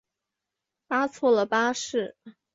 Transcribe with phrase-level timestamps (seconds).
[0.87, 2.15] 搭错了巴士